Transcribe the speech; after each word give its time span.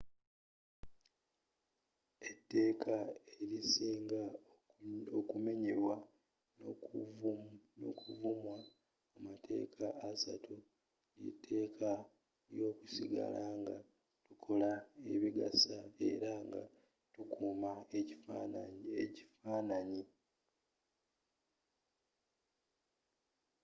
etteka 2.29 2.95
elisinga 3.37 4.21
okunyomebwa 5.17 5.95
n'okuvumwa 7.79 8.55
mu 9.11 9.17
matekka 9.25 9.87
assatu 10.09 10.55
lyetekka 11.17 11.91
lyokusigala 12.53 13.43
nga 13.59 13.75
tukola 14.25 14.71
ebigasa 15.13 15.77
era 16.09 16.31
nga 16.47 16.61
tukuma 17.13 17.71
ekifananyi 17.99 20.03